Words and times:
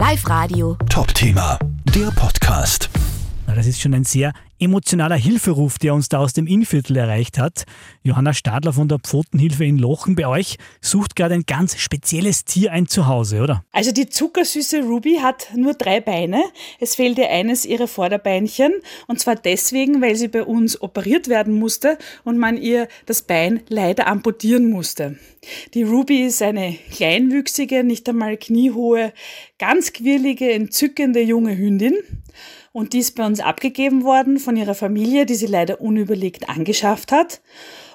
Live 0.00 0.26
Radio. 0.30 0.78
Top 0.88 1.12
Thema, 1.12 1.58
der 1.94 2.10
Podcast. 2.12 2.88
Das 3.46 3.66
ist 3.66 3.82
schon 3.82 3.92
ein 3.92 4.04
sehr 4.04 4.32
emotionaler 4.60 5.16
Hilferuf, 5.16 5.78
der 5.78 5.94
uns 5.94 6.08
da 6.08 6.18
aus 6.18 6.32
dem 6.32 6.46
Innviertel 6.46 6.96
erreicht 6.96 7.38
hat. 7.38 7.64
Johanna 8.02 8.32
Stadler 8.32 8.72
von 8.72 8.88
der 8.88 8.98
Pfotenhilfe 8.98 9.64
in 9.64 9.78
Lochen 9.78 10.14
bei 10.14 10.26
euch 10.26 10.56
sucht 10.80 11.16
gerade 11.16 11.34
ein 11.34 11.44
ganz 11.46 11.78
spezielles 11.78 12.44
Tier 12.44 12.72
ein 12.72 12.86
Zuhause, 12.86 13.40
oder? 13.40 13.64
Also 13.72 13.92
die 13.92 14.08
zuckersüße 14.08 14.82
Ruby 14.82 15.18
hat 15.22 15.48
nur 15.56 15.74
drei 15.74 16.00
Beine. 16.00 16.42
Es 16.78 16.94
fehlt 16.94 17.18
ihr 17.18 17.30
eines 17.30 17.64
ihrer 17.64 17.88
Vorderbeinchen 17.88 18.72
und 19.06 19.18
zwar 19.18 19.36
deswegen, 19.36 20.02
weil 20.02 20.16
sie 20.16 20.28
bei 20.28 20.44
uns 20.44 20.80
operiert 20.80 21.28
werden 21.28 21.58
musste 21.58 21.98
und 22.24 22.38
man 22.38 22.56
ihr 22.56 22.88
das 23.06 23.22
Bein 23.22 23.60
leider 23.68 24.06
amputieren 24.06 24.70
musste. 24.70 25.18
Die 25.72 25.82
Ruby 25.84 26.26
ist 26.26 26.42
eine 26.42 26.76
kleinwüchsige, 26.92 27.82
nicht 27.82 28.08
einmal 28.08 28.36
kniehohe, 28.36 29.12
ganz 29.58 29.92
quirlige, 29.92 30.52
entzückende 30.52 31.20
junge 31.22 31.56
Hündin. 31.56 31.94
Und 32.72 32.92
die 32.92 32.98
ist 33.00 33.16
bei 33.16 33.26
uns 33.26 33.40
abgegeben 33.40 34.04
worden 34.04 34.38
von 34.38 34.56
ihrer 34.56 34.74
Familie, 34.74 35.26
die 35.26 35.34
sie 35.34 35.46
leider 35.46 35.80
unüberlegt 35.80 36.48
angeschafft 36.48 37.12
hat 37.12 37.40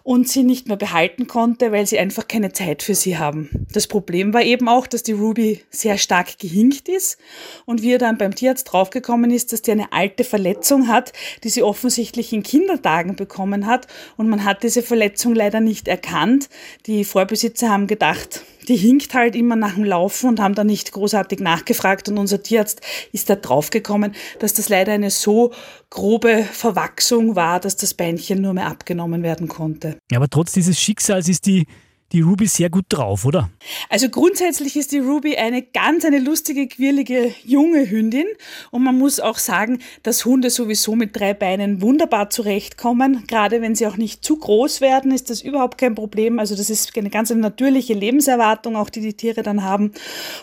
und 0.05 0.29
sie 0.29 0.43
nicht 0.43 0.67
mehr 0.67 0.77
behalten 0.77 1.25
konnte, 1.25 1.71
weil 1.71 1.87
sie 1.87 1.97
einfach 1.97 2.27
keine 2.27 2.53
Zeit 2.53 2.83
für 2.83 2.93
sie 2.93 3.17
haben. 3.17 3.65
Das 3.73 3.87
Problem 3.87 4.35
war 4.35 4.43
eben 4.43 4.69
auch, 4.69 4.85
dass 4.85 5.01
die 5.01 5.13
Ruby 5.13 5.63
sehr 5.71 5.97
stark 5.97 6.37
gehinkt 6.37 6.87
ist 6.89 7.17
und 7.65 7.81
wie 7.81 7.93
er 7.93 7.97
dann 7.97 8.19
beim 8.19 8.35
Tierarzt 8.35 8.71
draufgekommen 8.71 9.31
ist, 9.31 9.51
dass 9.51 9.63
die 9.63 9.71
eine 9.71 9.91
alte 9.91 10.23
Verletzung 10.23 10.89
hat, 10.89 11.11
die 11.43 11.49
sie 11.49 11.63
offensichtlich 11.63 12.31
in 12.33 12.43
Kindertagen 12.43 13.15
bekommen 13.15 13.65
hat 13.65 13.87
und 14.15 14.29
man 14.29 14.45
hat 14.45 14.61
diese 14.61 14.83
Verletzung 14.83 15.33
leider 15.33 15.59
nicht 15.59 15.87
erkannt. 15.87 16.49
Die 16.85 17.03
Vorbesitzer 17.03 17.69
haben 17.71 17.87
gedacht, 17.87 18.43
die 18.65 18.75
hinkt 18.75 19.13
halt 19.13 19.35
immer 19.35 19.55
nach 19.55 19.75
dem 19.75 19.83
Laufen 19.83 20.29
und 20.29 20.39
haben 20.39 20.55
da 20.55 20.63
nicht 20.63 20.91
großartig 20.91 21.39
nachgefragt. 21.39 22.09
Und 22.09 22.17
unser 22.17 22.41
Tierarzt 22.41 22.81
ist 23.11 23.29
da 23.29 23.35
draufgekommen, 23.35 24.13
dass 24.39 24.53
das 24.53 24.69
leider 24.69 24.93
eine 24.93 25.11
so 25.11 25.51
grobe 25.89 26.43
Verwachsung 26.43 27.35
war, 27.35 27.59
dass 27.59 27.75
das 27.75 27.93
Beinchen 27.93 28.41
nur 28.41 28.53
mehr 28.53 28.67
abgenommen 28.67 29.23
werden 29.23 29.47
konnte. 29.47 29.97
Ja, 30.11 30.17
aber 30.17 30.29
trotz 30.29 30.51
dieses 30.51 30.79
Schicksals 30.79 31.29
ist 31.29 31.45
die 31.45 31.65
die 32.11 32.21
Ruby 32.21 32.47
sehr 32.47 32.69
gut 32.69 32.85
drauf, 32.89 33.25
oder? 33.25 33.49
Also 33.89 34.09
grundsätzlich 34.09 34.75
ist 34.75 34.91
die 34.91 34.99
Ruby 34.99 35.37
eine 35.37 35.63
ganz 35.63 36.05
eine 36.05 36.19
lustige, 36.19 36.67
quirlige 36.67 37.33
junge 37.43 37.89
Hündin 37.89 38.27
und 38.71 38.83
man 38.83 38.97
muss 38.97 39.19
auch 39.19 39.37
sagen, 39.37 39.79
dass 40.03 40.23
Hunde 40.23 40.49
sowieso 40.49 40.95
mit 40.95 41.19
drei 41.19 41.33
Beinen 41.33 41.81
wunderbar 41.81 42.29
zurechtkommen. 42.29 43.25
Gerade 43.27 43.61
wenn 43.61 43.75
sie 43.75 43.87
auch 43.87 43.97
nicht 43.97 44.23
zu 44.23 44.37
groß 44.37 44.81
werden, 44.81 45.11
ist 45.11 45.29
das 45.29 45.41
überhaupt 45.41 45.77
kein 45.77 45.95
Problem. 45.95 46.39
Also 46.39 46.55
das 46.55 46.69
ist 46.69 46.95
eine 46.97 47.09
ganz 47.09 47.31
natürliche 47.31 47.93
Lebenserwartung, 47.93 48.75
auch 48.75 48.89
die 48.89 49.01
die 49.01 49.15
Tiere 49.15 49.43
dann 49.43 49.63
haben 49.63 49.91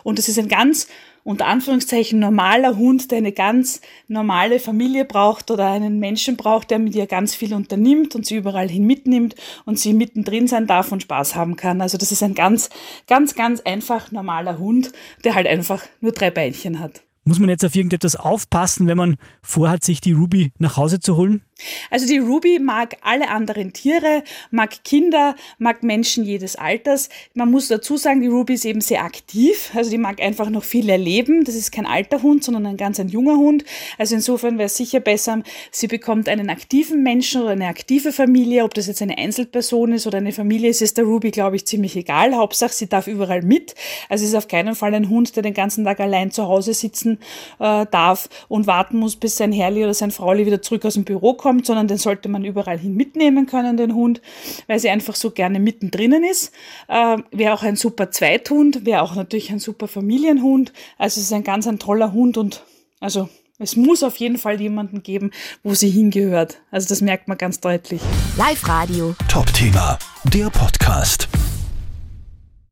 und 0.03 0.19
es 0.19 0.29
ist 0.29 0.39
ein 0.39 0.49
ganz 0.49 0.89
unter 1.25 1.47
Anführungszeichen 1.47 2.19
normaler 2.19 2.77
Hund, 2.77 3.11
der 3.11 3.19
eine 3.19 3.33
ganz 3.33 3.81
normale 4.09 4.59
Familie 4.59 5.05
braucht 5.05 5.51
oder 5.51 5.67
einen 5.71 5.99
Menschen 5.99 6.37
braucht, 6.37 6.71
der 6.71 6.79
mit 6.79 6.95
ihr 6.95 7.07
ganz 7.07 7.35
viel 7.35 7.55
unternimmt 7.55 8.15
und 8.15 8.27
sie 8.27 8.37
überall 8.37 8.69
hin 8.69 8.87
mitnimmt 8.87 9.35
und 9.65 9.79
sie 9.79 9.95
mittendrin 9.95 10.49
sein 10.49 10.67
darf 10.67 10.93
und 10.93 11.03
Spaß 11.03 11.35
haben 11.35 11.57
kann. 11.57 11.81
Also 11.81 11.99
das 11.99 12.13
ist 12.13 12.23
ein 12.23 12.35
ganz, 12.35 12.71
ganz, 13.07 13.35
ganz 13.35 13.61
einfach 13.61 14.11
normaler 14.11 14.59
Hund, 14.59 14.93
der 15.25 15.35
halt 15.35 15.47
einfach 15.47 15.83
nur 16.01 16.13
drei 16.13 16.31
Beinchen 16.31 16.81
hat. 16.81 17.03
Muss 17.25 17.39
man 17.39 17.49
jetzt 17.49 17.65
auf 17.65 17.77
irgendetwas 17.77 18.17
aufpassen, 18.17 18.89
wenn 18.89 18.97
man 18.97 19.17
vorhat, 19.43 19.85
sich 19.85 20.01
die 20.01 20.13
Ruby 20.13 20.51
nach 20.59 20.77
Hause 20.77 20.99
zu 20.99 21.17
holen? 21.17 21.43
Also 21.91 22.07
die 22.07 22.19
Ruby 22.19 22.59
mag 22.59 22.97
alle 23.03 23.29
anderen 23.29 23.73
Tiere, 23.73 24.23
mag 24.51 24.85
Kinder, 24.85 25.35
mag 25.59 25.83
Menschen 25.83 26.25
jedes 26.25 26.57
Alters. 26.57 27.09
Man 27.35 27.51
muss 27.51 27.69
dazu 27.69 27.97
sagen, 27.97 28.21
die 28.21 28.29
Ruby 28.29 28.55
ist 28.55 28.65
eben 28.65 28.81
sehr 28.81 29.05
aktiv, 29.05 29.71
also 29.75 29.91
die 29.91 29.99
mag 29.99 30.21
einfach 30.21 30.51
noch 30.51 30.65
viel 30.65 30.89
erleben. 30.89 31.45
Das 31.45 31.55
ist 31.55 31.73
kein 31.73 31.87
alter 31.87 32.23
Hund, 32.23 32.45
sondern 32.45 32.67
ein 32.67 32.77
ganz 32.77 33.01
ein 33.01 33.09
junger 33.09 33.37
Hund. 33.37 33.65
Also 33.99 34.15
insofern 34.15 34.59
wäre 34.59 34.67
es 34.67 34.77
sicher 34.77 35.01
besser, 35.01 35.43
sie 35.71 35.87
bekommt 35.87 36.29
einen 36.29 36.51
aktiven 36.51 37.03
Menschen 37.03 37.43
oder 37.43 37.53
eine 37.53 37.67
aktive 37.67 38.13
Familie, 38.13 38.65
ob 38.65 38.75
das 38.75 38.87
jetzt 38.87 39.03
eine 39.03 39.19
Einzelperson 39.19 39.93
ist 39.93 40.07
oder 40.07 40.19
eine 40.19 40.33
Familie, 40.33 40.71
ist 40.71 40.83
es 40.83 40.95
der 40.95 41.05
Ruby, 41.05 41.31
glaube 41.31 41.57
ich, 41.57 41.67
ziemlich 41.67 41.97
egal. 41.97 42.35
Hauptsache, 42.35 42.73
sie 42.73 42.89
darf 42.89 43.07
überall 43.07 43.43
mit. 43.43 43.75
Also 44.09 44.25
es 44.25 44.31
ist 44.31 44.37
auf 44.37 44.49
keinen 44.49 44.75
Fall 44.75 44.95
ein 44.95 45.09
Hund, 45.09 45.35
der 45.37 45.43
den 45.43 45.55
ganzen 45.55 45.85
Tag 45.85 46.01
allein 46.01 46.31
zu 46.31 46.45
Hause 46.45 46.75
sitzen 46.75 47.19
äh, 47.59 47.87
darf 47.91 48.29
und 48.49 48.67
warten 48.67 48.99
muss, 48.99 49.17
bis 49.17 49.37
sein 49.37 49.53
Herrli 49.53 49.83
oder 49.85 49.95
sein 49.95 50.11
Frauli 50.11 50.47
wieder 50.47 50.63
zurück 50.63 50.85
aus 50.85 50.95
dem 50.95 51.05
Büro 51.05 51.35
kommt 51.35 51.52
kommt, 51.53 51.67
sondern 51.67 51.87
den 51.87 51.99
sollte 51.99 52.31
man 52.31 52.45
überall 52.45 52.79
hin 52.79 52.95
mitnehmen 52.95 53.47
können, 53.47 53.77
den 53.77 53.95
Hund, 53.95 54.23
weil 54.69 54.79
sie 54.79 54.89
einfach 54.89 55.15
so 55.15 55.31
gerne 55.31 55.61
mittendrin 55.61 56.25
ist. 56.25 56.53
Äh, 56.89 57.19
wäre 57.31 57.53
auch 57.53 57.63
ein 57.63 57.77
super 57.77 58.11
Zweithund, 58.11 58.87
wäre 58.87 59.03
auch 59.03 59.15
natürlich 59.15 59.51
ein 59.51 59.59
super 59.59 59.87
Familienhund. 59.87 60.73
Also 60.97 61.21
es 61.21 61.27
ist 61.27 61.33
ein 61.33 61.45
ganz 61.45 61.67
ein 61.67 61.79
toller 61.79 62.13
Hund 62.13 62.39
und 62.39 62.63
also 63.01 63.29
es 63.59 63.77
muss 63.77 64.03
auf 64.03 64.17
jeden 64.17 64.39
Fall 64.39 64.61
jemanden 64.61 65.03
geben, 65.03 65.31
wo 65.63 65.75
sie 65.75 65.91
hingehört. 65.91 66.59
Also 66.71 66.89
das 66.89 67.03
merkt 67.03 67.29
man 67.29 67.37
ganz 67.37 67.61
deutlich. 67.61 68.01
Live 68.39 68.67
Radio. 68.67 69.15
Top 69.29 69.53
Thema, 69.53 69.99
der 70.33 70.49
Podcast. 70.49 71.29